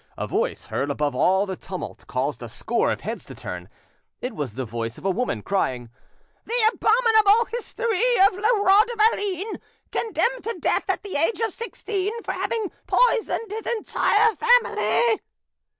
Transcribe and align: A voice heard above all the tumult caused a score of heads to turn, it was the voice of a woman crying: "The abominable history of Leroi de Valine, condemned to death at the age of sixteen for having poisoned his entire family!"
A 0.17 0.25
voice 0.25 0.65
heard 0.65 0.89
above 0.89 1.13
all 1.13 1.45
the 1.45 1.55
tumult 1.55 2.07
caused 2.07 2.41
a 2.41 2.49
score 2.49 2.91
of 2.91 3.01
heads 3.01 3.23
to 3.25 3.35
turn, 3.35 3.69
it 4.19 4.35
was 4.35 4.55
the 4.55 4.65
voice 4.65 4.97
of 4.97 5.05
a 5.05 5.11
woman 5.11 5.43
crying: 5.43 5.91
"The 6.43 6.71
abominable 6.73 7.45
history 7.51 8.17
of 8.25 8.33
Leroi 8.33 8.85
de 8.87 8.95
Valine, 8.95 9.61
condemned 9.91 10.43
to 10.45 10.57
death 10.59 10.89
at 10.89 11.03
the 11.03 11.15
age 11.17 11.39
of 11.41 11.53
sixteen 11.53 12.19
for 12.23 12.31
having 12.31 12.71
poisoned 12.87 13.51
his 13.51 13.67
entire 13.67 14.35
family!" 14.37 15.19